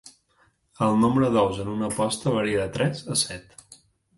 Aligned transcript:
El 0.85 0.95
nombre 1.01 1.29
d'ous 1.35 1.61
en 1.65 1.69
una 1.73 1.91
posta 1.99 2.35
varia 2.39 2.65
de 2.65 2.77
tres 2.79 3.07
a 3.17 3.19
set. 3.25 3.79